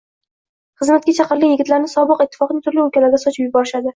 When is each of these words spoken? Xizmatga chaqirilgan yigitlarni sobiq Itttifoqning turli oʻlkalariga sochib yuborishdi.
Xizmatga 0.83 1.13
chaqirilgan 1.17 1.51
yigitlarni 1.55 1.91
sobiq 1.93 2.25
Itttifoqning 2.25 2.65
turli 2.69 2.83
oʻlkalariga 2.87 3.23
sochib 3.27 3.47
yuborishdi. 3.49 3.89